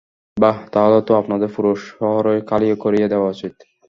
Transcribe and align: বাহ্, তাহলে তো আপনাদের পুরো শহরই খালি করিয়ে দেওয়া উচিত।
বাহ্, 0.37 0.59
তাহলে 0.73 0.99
তো 1.07 1.11
আপনাদের 1.21 1.49
পুরো 1.55 1.71
শহরই 1.89 2.39
খালি 2.49 2.67
করিয়ে 2.83 3.07
দেওয়া 3.07 3.27
উচিত। 3.29 3.53